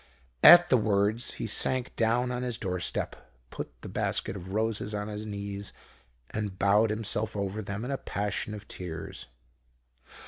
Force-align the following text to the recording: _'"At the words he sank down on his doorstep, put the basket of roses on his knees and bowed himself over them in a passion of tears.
_'"At 0.49 0.69
the 0.71 0.77
words 0.79 1.33
he 1.35 1.45
sank 1.45 1.95
down 1.95 2.31
on 2.31 2.41
his 2.41 2.57
doorstep, 2.57 3.15
put 3.51 3.83
the 3.83 3.87
basket 3.87 4.35
of 4.35 4.51
roses 4.51 4.95
on 4.95 5.09
his 5.09 5.27
knees 5.27 5.73
and 6.31 6.57
bowed 6.57 6.89
himself 6.89 7.35
over 7.35 7.61
them 7.61 7.85
in 7.85 7.91
a 7.91 7.99
passion 7.99 8.55
of 8.55 8.67
tears. 8.67 9.27